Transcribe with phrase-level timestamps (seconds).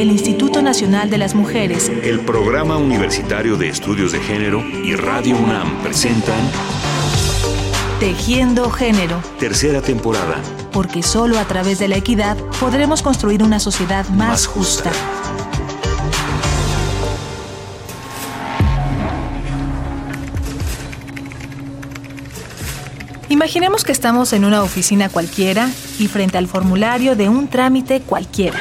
[0.00, 5.36] el Instituto Nacional de las Mujeres, el Programa Universitario de Estudios de Género y Radio
[5.36, 6.38] UNAM presentan
[7.98, 9.20] Tejiendo Género.
[9.40, 10.40] Tercera temporada.
[10.70, 14.92] Porque solo a través de la equidad podremos construir una sociedad más, justa.
[23.28, 25.68] Imaginemos que estamos en una oficina cualquiera
[25.98, 28.60] y frente al formulario de un trámite cualquiera.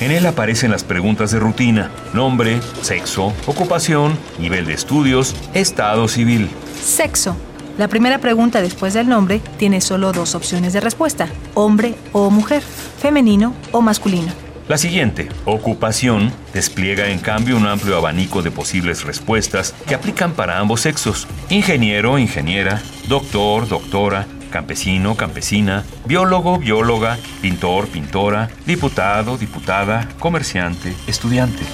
[0.00, 6.48] En él aparecen las preguntas de rutina, nombre, sexo, ocupación, nivel de estudios, estado civil.
[6.80, 7.36] Sexo.
[7.78, 12.62] La primera pregunta después del nombre tiene solo dos opciones de respuesta, hombre o mujer,
[12.62, 14.32] femenino o masculino.
[14.68, 20.58] La siguiente, ocupación, despliega en cambio un amplio abanico de posibles respuestas que aplican para
[20.58, 21.26] ambos sexos.
[21.48, 31.64] Ingeniero, ingeniera, doctor, doctora, campesino, campesina, biólogo, bióloga, pintor, pintora, diputado, diputada, comerciante, estudiante.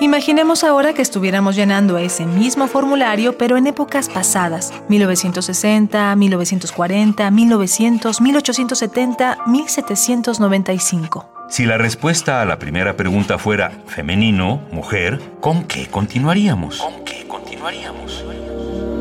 [0.00, 8.20] Imaginemos ahora que estuviéramos llenando ese mismo formulario, pero en épocas pasadas, 1960, 1940, 1900,
[8.20, 11.35] 1870, 1795.
[11.48, 16.80] Si la respuesta a la primera pregunta fuera femenino, mujer, ¿con qué continuaríamos?
[16.80, 18.24] ¿Con qué continuaríamos?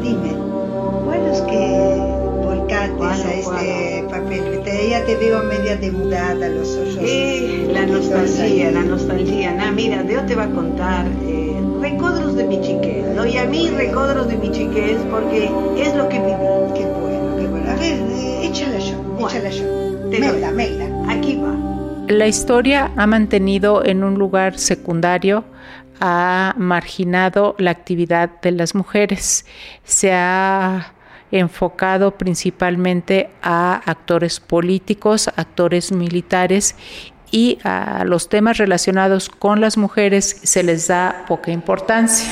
[0.04, 0.32] Dime,
[1.06, 4.62] bueno, es que volcates a este papel.
[4.90, 7.00] Ya te veo media demudada, los ojos.
[7.02, 9.52] Eh, la nostalgia, la nostalgia.
[9.52, 13.26] Nah, mira, Dios te va a contar eh, recodros de mi chiquez, ¿no?
[13.26, 16.36] Y a mí recodros de mi chiquez porque es lo que viví.
[16.76, 17.72] Qué bueno, qué bueno.
[17.72, 19.64] A ver, eh, échala yo, échala yo.
[20.10, 20.85] Meila, Meila.
[22.08, 25.44] La historia ha mantenido en un lugar secundario
[26.00, 29.46] ha marginado la actividad de las mujeres.
[29.84, 30.94] Se ha
[31.32, 36.76] enfocado principalmente a actores políticos, actores militares
[37.32, 42.32] y a los temas relacionados con las mujeres se les da poca importancia.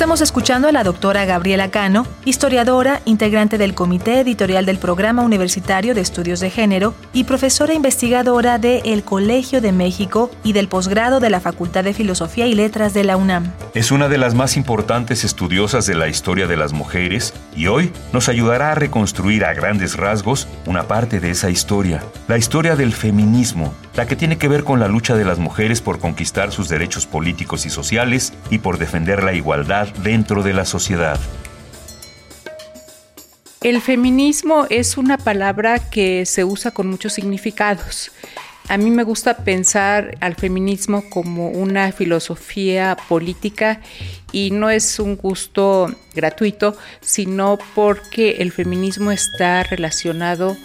[0.00, 5.94] Estamos escuchando a la doctora Gabriela Cano, historiadora, integrante del Comité Editorial del Programa Universitario
[5.94, 11.20] de Estudios de Género y profesora investigadora de El Colegio de México y del posgrado
[11.20, 13.52] de la Facultad de Filosofía y Letras de la UNAM.
[13.74, 17.92] Es una de las más importantes estudiosas de la historia de las mujeres y hoy
[18.14, 22.94] nos ayudará a reconstruir a grandes rasgos una parte de esa historia, la historia del
[22.94, 26.68] feminismo, la que tiene que ver con la lucha de las mujeres por conquistar sus
[26.68, 31.18] derechos políticos y sociales y por defender la igualdad dentro de la sociedad.
[33.62, 38.10] El feminismo es una palabra que se usa con muchos significados.
[38.68, 43.80] A mí me gusta pensar al feminismo como una filosofía política
[44.32, 50.56] y no es un gusto gratuito, sino porque el feminismo está relacionado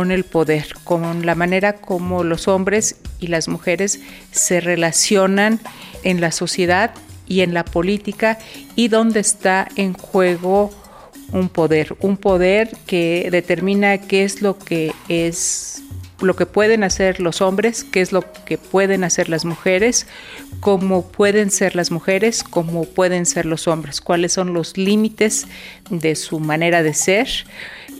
[0.00, 5.60] el poder, con la manera como los hombres y las mujeres se relacionan
[6.02, 6.92] en la sociedad
[7.26, 8.38] y en la política
[8.74, 10.70] y donde está en juego
[11.32, 15.82] un poder, un poder que determina qué es lo que es
[16.22, 20.06] lo que pueden hacer los hombres, qué es lo que pueden hacer las mujeres,
[20.60, 25.48] cómo pueden ser las mujeres, cómo pueden ser los hombres, cuáles son los límites
[25.90, 27.28] de su manera de ser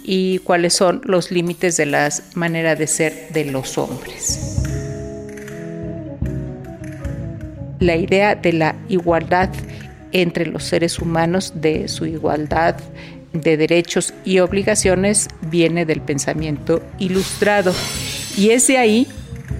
[0.03, 4.63] y cuáles son los límites de la manera de ser de los hombres.
[7.83, 9.51] la idea de la igualdad
[10.13, 12.77] entre los seres humanos, de su igualdad
[13.33, 17.73] de derechos y obligaciones, viene del pensamiento ilustrado.
[18.37, 19.07] Y es de ahí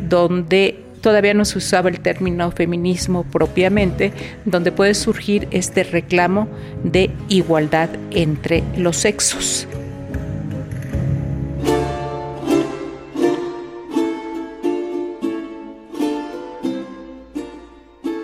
[0.09, 4.13] donde todavía no se usaba el término feminismo propiamente,
[4.45, 6.49] donde puede surgir este reclamo
[6.85, 9.67] de igualdad entre los sexos.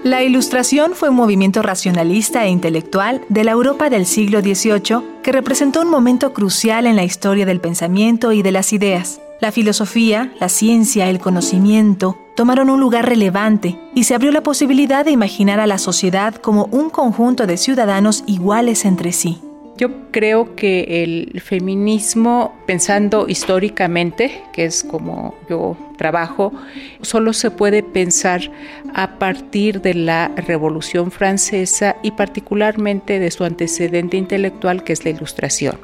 [0.09, 5.33] La Ilustración fue un movimiento racionalista e intelectual de la Europa del siglo XVIII que
[5.33, 9.21] representó un momento crucial en la historia del pensamiento y de las ideas.
[9.43, 15.05] La filosofía, la ciencia, el conocimiento tomaron un lugar relevante y se abrió la posibilidad
[15.05, 19.43] de imaginar a la sociedad como un conjunto de ciudadanos iguales entre sí.
[19.79, 26.53] Yo creo que el feminismo, pensando históricamente, que es como yo trabajo,
[27.01, 28.51] solo se puede pensar
[28.93, 35.11] a partir de la Revolución Francesa y particularmente de su antecedente intelectual, que es la
[35.11, 35.79] Ilustración.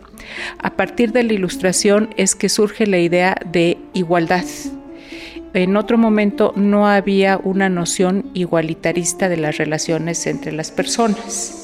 [0.58, 4.44] A partir de la Ilustración es que surge la idea de igualdad.
[5.52, 11.63] En otro momento no había una noción igualitarista de las relaciones entre las personas.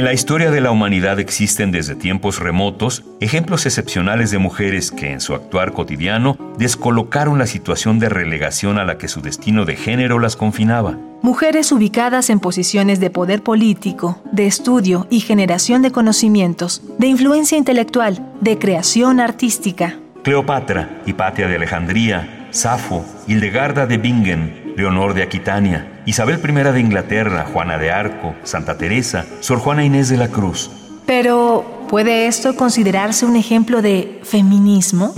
[0.00, 5.12] En la historia de la humanidad existen desde tiempos remotos ejemplos excepcionales de mujeres que
[5.12, 9.76] en su actuar cotidiano descolocaron la situación de relegación a la que su destino de
[9.76, 10.96] género las confinaba.
[11.20, 17.58] Mujeres ubicadas en posiciones de poder político, de estudio y generación de conocimientos, de influencia
[17.58, 19.98] intelectual, de creación artística.
[20.24, 27.46] Cleopatra, Hipatia de Alejandría, Safo, Hildegarda de Bingen, Leonor de Aquitania, Isabel I de Inglaterra,
[27.52, 30.70] Juana de Arco, Santa Teresa, Sor Juana Inés de la Cruz.
[31.06, 35.12] Pero, ¿puede esto considerarse un ejemplo de feminismo?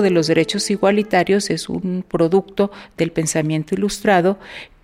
[0.00, 4.38] De los derechos igualitarios es un producto del pensamiento ilustrado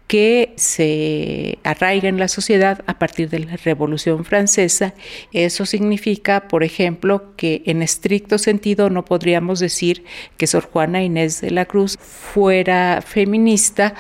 [0.09, 4.95] que se arraiga en la sociedad a partir de la Revolución Francesa.
[5.33, 10.05] Eso significa, por ejemplo, que en estricto sentido no podríamos decir
[10.39, 13.95] que Sor Juana Inés de la Cruz fuera feminista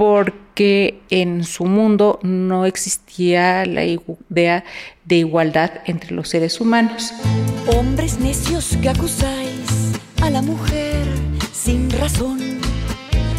[0.00, 4.64] porque en su mundo no existía la idea
[5.04, 7.12] de igualdad entre los seres humanos.
[7.76, 11.04] Hombres necios que acusáis a la mujer
[11.52, 12.38] sin razón,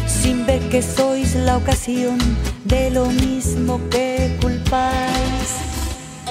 [0.06, 2.16] sin ver que sois la ocasión
[2.64, 5.56] de lo mismo que culpáis.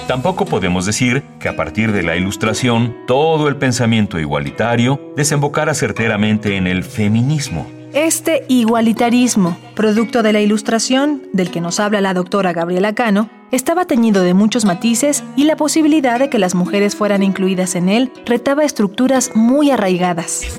[0.08, 6.56] Tampoco podemos decir que a partir de la Ilustración todo el pensamiento igualitario desembocara certeramente
[6.56, 7.81] en el feminismo.
[7.94, 13.84] Este igualitarismo, producto de la ilustración, del que nos habla la doctora Gabriela Cano, estaba
[13.84, 18.10] teñido de muchos matices y la posibilidad de que las mujeres fueran incluidas en él
[18.24, 20.58] retaba estructuras muy arraigadas.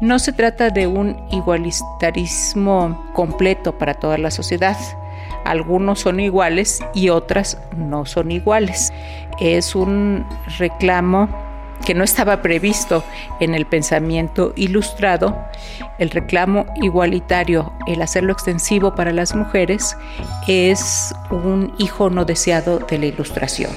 [0.00, 4.76] No se trata de un igualitarismo completo para toda la sociedad.
[5.44, 8.92] Algunos son iguales y otras no son iguales.
[9.38, 10.26] Es un
[10.58, 11.28] reclamo
[11.84, 13.04] que no estaba previsto
[13.40, 15.36] en el pensamiento ilustrado,
[15.98, 19.96] el reclamo igualitario, el hacerlo extensivo para las mujeres,
[20.46, 23.70] es un hijo no deseado de la ilustración.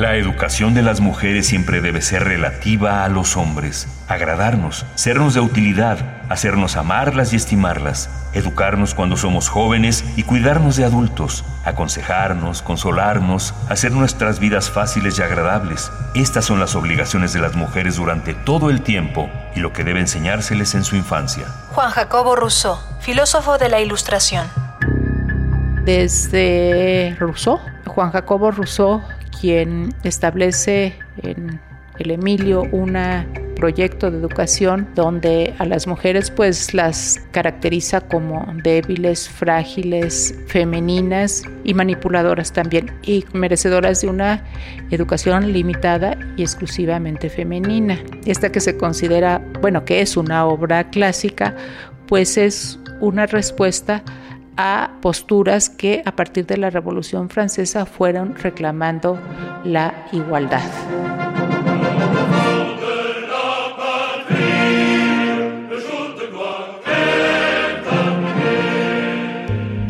[0.00, 5.40] La educación de las mujeres siempre debe ser relativa a los hombres, agradarnos, sernos de
[5.40, 5.98] utilidad,
[6.30, 13.92] hacernos amarlas y estimarlas, educarnos cuando somos jóvenes y cuidarnos de adultos, aconsejarnos, consolarnos, hacer
[13.92, 15.92] nuestras vidas fáciles y agradables.
[16.14, 20.00] Estas son las obligaciones de las mujeres durante todo el tiempo y lo que debe
[20.00, 21.44] enseñárseles en su infancia.
[21.72, 24.46] Juan Jacobo Rousseau, filósofo de la Ilustración.
[25.84, 29.02] Desde Rousseau, Juan Jacobo Rousseau
[29.40, 31.60] quien establece en
[31.98, 32.96] el Emilio un
[33.56, 41.74] proyecto de educación donde a las mujeres pues las caracteriza como débiles, frágiles, femeninas y
[41.74, 44.44] manipuladoras también y merecedoras de una
[44.90, 47.98] educación limitada y exclusivamente femenina.
[48.24, 51.54] Esta que se considera, bueno, que es una obra clásica,
[52.08, 54.02] pues es una respuesta
[55.00, 59.18] posturas que a partir de la Revolución Francesa fueron reclamando
[59.64, 60.70] la igualdad.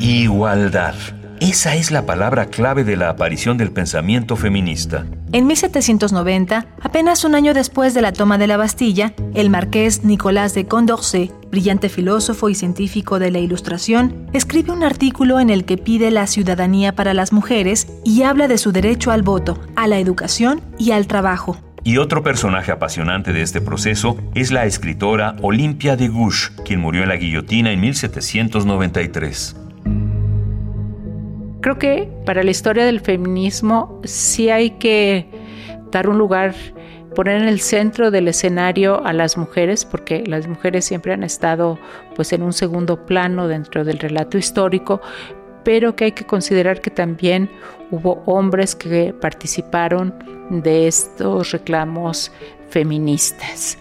[0.00, 1.20] Igualdad.
[1.41, 5.07] Esa es la palabra clave de la aparición del pensamiento feminista.
[5.33, 10.53] En 1790, apenas un año después de la toma de la Bastilla, el marqués Nicolás
[10.53, 15.79] de Condorcet, brillante filósofo y científico de la Ilustración, escribe un artículo en el que
[15.79, 19.99] pide la ciudadanía para las mujeres y habla de su derecho al voto, a la
[19.99, 21.57] educación y al trabajo.
[21.85, 27.03] Y otro personaje apasionante de este proceso es la escritora Olympia de Gouges, quien murió
[27.03, 29.57] en la guillotina en 1793.
[31.61, 35.26] Creo que para la historia del feminismo sí hay que
[35.90, 36.55] dar un lugar,
[37.14, 41.79] poner en el centro del escenario a las mujeres, porque las mujeres siempre han estado
[42.17, 45.02] pues en un segundo plano dentro del relato histórico,
[45.62, 47.50] pero que hay que considerar que también
[47.90, 50.14] hubo hombres que participaron
[50.49, 52.33] de estos reclamos
[52.71, 53.76] feministas.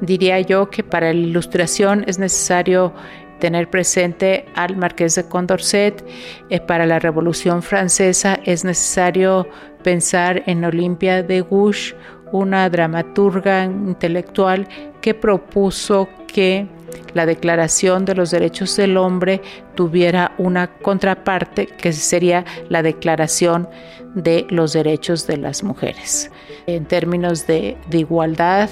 [0.00, 2.92] Diría yo que para la ilustración es necesario
[3.38, 6.04] tener presente al marqués de Condorcet.
[6.50, 9.48] Eh, para la Revolución Francesa es necesario
[9.82, 11.94] pensar en Olimpia de Gouges,
[12.32, 14.66] una dramaturga intelectual
[15.00, 16.66] que propuso que
[17.14, 19.40] la Declaración de los Derechos del Hombre
[19.74, 23.68] tuviera una contraparte que sería la Declaración
[24.14, 26.30] de los Derechos de las Mujeres,
[26.66, 28.68] en términos de, de igualdad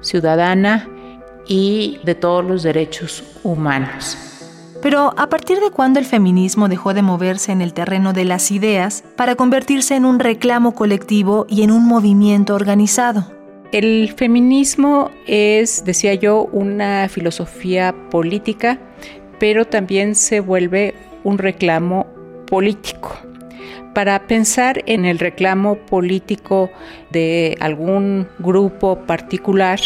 [0.00, 0.88] ciudadana
[1.48, 4.16] y de todos los derechos humanos.
[4.80, 8.52] Pero ¿a partir de cuándo el feminismo dejó de moverse en el terreno de las
[8.52, 13.32] ideas para convertirse en un reclamo colectivo y en un movimiento organizado?
[13.72, 18.78] El feminismo es, decía yo, una filosofía política,
[19.40, 22.06] pero también se vuelve un reclamo
[22.46, 23.14] político.
[23.94, 26.70] Para pensar en el reclamo político
[27.10, 29.80] de algún grupo particular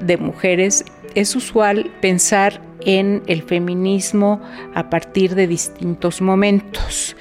[0.00, 4.40] de mujeres, es usual pensar en el feminismo
[4.74, 7.16] a partir de distintos momentos.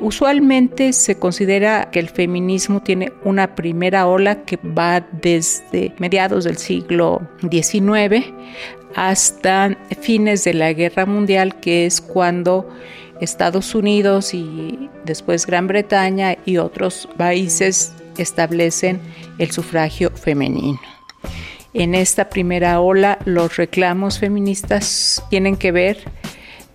[0.00, 6.56] Usualmente se considera que el feminismo tiene una primera ola que va desde mediados del
[6.56, 8.24] siglo XIX
[8.94, 12.68] hasta fines de la Guerra Mundial, que es cuando
[13.20, 19.00] Estados Unidos y después Gran Bretaña y otros países establecen
[19.38, 20.93] el sufragio femenino.
[21.74, 25.98] En esta primera ola los reclamos feministas tienen que ver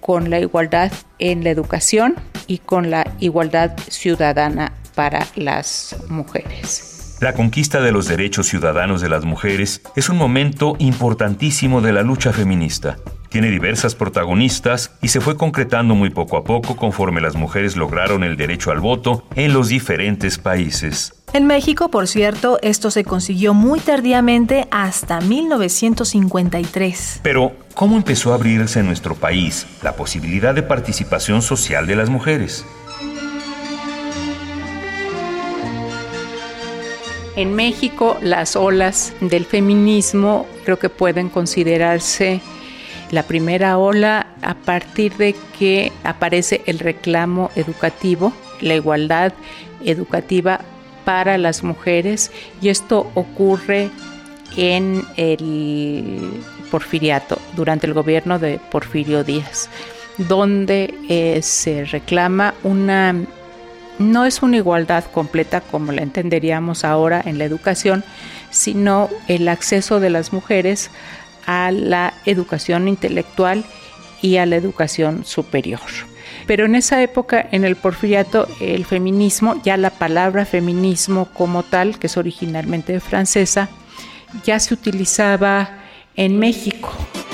[0.02, 2.16] con la igualdad en la educación
[2.48, 7.16] y con la igualdad ciudadana para las mujeres.
[7.22, 12.02] La conquista de los derechos ciudadanos de las mujeres es un momento importantísimo de la
[12.02, 12.98] lucha feminista.
[13.30, 18.26] Tiene diversas protagonistas y se fue concretando muy poco a poco conforme las mujeres lograron
[18.26, 21.19] el derecho al voto en los diferentes países.
[21.32, 27.20] En México, por cierto, esto se consiguió muy tardíamente hasta 1953.
[27.22, 32.10] Pero, ¿cómo empezó a abrirse en nuestro país la posibilidad de participación social de las
[32.10, 32.66] mujeres?
[37.36, 42.42] En México, las olas del feminismo creo que pueden considerarse
[43.12, 49.32] la primera ola a partir de que aparece el reclamo educativo, la igualdad
[49.86, 50.62] educativa
[51.06, 53.90] para las mujeres y esto ocurre
[54.58, 56.42] en el
[56.72, 59.70] porfiriato, durante el gobierno de Porfirio Díaz,
[60.18, 63.16] donde eh, se reclama una,
[63.98, 68.04] no es una igualdad completa como la entenderíamos ahora en la educación,
[68.52, 70.92] sino el acceso de las mujeres
[71.46, 73.64] a la educación intelectual
[74.22, 75.80] y a la educación superior.
[76.50, 82.00] Pero en esa época, en el porfiriato, el feminismo, ya la palabra feminismo como tal,
[82.00, 83.70] que es originalmente francesa,
[84.44, 85.70] ya se utilizaba
[86.16, 86.90] en México.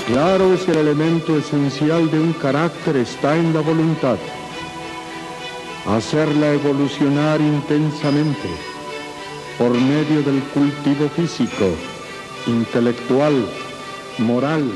[0.07, 4.17] Claro es el elemento esencial de un carácter está en la voluntad.
[5.87, 8.49] Hacerla evolucionar intensamente
[9.57, 11.69] por medio del cultivo físico,
[12.47, 13.47] intelectual,
[14.17, 14.69] moral,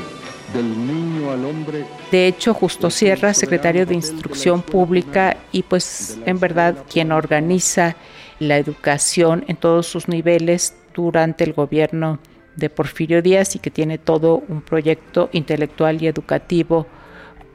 [0.54, 1.99] del niño al hombre.
[2.10, 7.96] De hecho, Justo Sierra, secretario de Instrucción Pública y pues en verdad quien organiza
[8.40, 12.18] la educación en todos sus niveles durante el gobierno
[12.56, 16.86] de Porfirio Díaz y que tiene todo un proyecto intelectual y educativo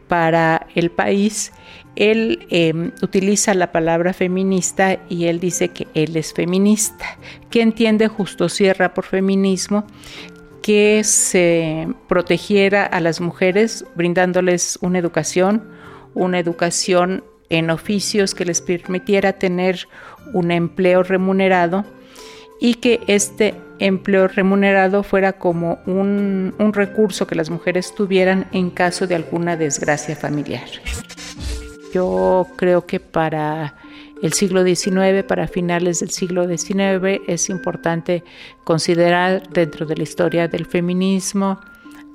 [0.08, 1.52] para el país.
[1.96, 7.18] Él em, utiliza la palabra feminista y él dice que él es feminista.
[7.50, 9.86] ¿Qué entiende Justo Sierra por feminismo?
[10.66, 15.64] Que se protegiera a las mujeres brindándoles una educación,
[16.16, 19.88] una educación en oficios que les permitiera tener
[20.34, 21.86] un empleo remunerado
[22.60, 28.72] y que este empleo remunerado fuera como un, un, recurso que las mujeres tuvieran en
[28.72, 30.66] caso de alguna desgracia familiar.
[31.94, 33.76] Yo creo que para
[34.26, 37.22] el siglo XIX para finales del siglo XIX.
[37.28, 38.24] Es importante
[38.64, 41.60] considerar dentro de la historia del feminismo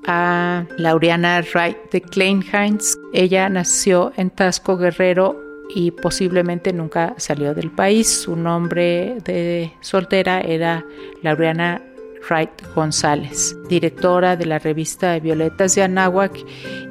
[0.07, 2.97] a Laureana Wright de Kleinheinz.
[3.13, 5.41] Ella nació en Tasco Guerrero
[5.73, 8.09] y posiblemente nunca salió del país.
[8.09, 10.85] Su nombre de soltera era
[11.23, 11.81] Laureana
[12.29, 16.45] Wright González, directora de la revista Violetas de Anáhuac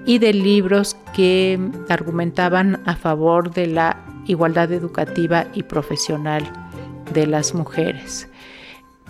[0.05, 1.59] y de libros que
[1.89, 6.43] argumentaban a favor de la igualdad educativa y profesional
[7.13, 8.27] de las mujeres.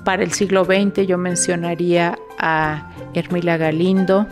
[0.05, 4.27] Para el siglo XX yo mencionaría a Hermila Galindo,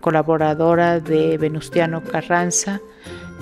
[0.00, 2.80] colaboradora de Venustiano Carranza,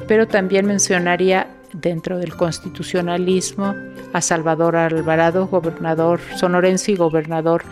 [0.06, 3.75] pero también mencionaría dentro del constitucionalismo
[4.12, 7.64] a Salvador Alvarado, gobernador sonorense y gobernador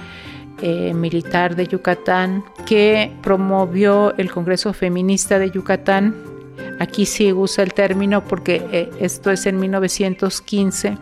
[0.60, 6.14] eh, militar de Yucatán, que promovió el Congreso Feminista de Yucatán.
[6.80, 10.98] Aquí sí usa el término porque eh, esto es en 1915,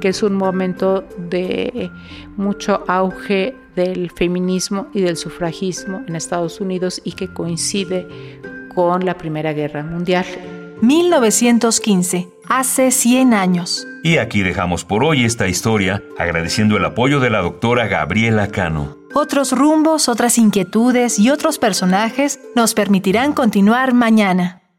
[0.00, 1.90] que es un momento de
[2.36, 8.06] mucho auge del feminismo y del sufragismo en Estados Unidos y que coincide
[8.74, 10.24] con la Primera Guerra Mundial.
[10.80, 13.86] 1915, hace 100 años.
[14.02, 18.96] Y aquí dejamos por hoy esta historia, agradeciendo el apoyo de la doctora Gabriela Cano.
[19.14, 24.65] Otros rumbos, otras inquietudes y otros personajes nos permitirán continuar mañana.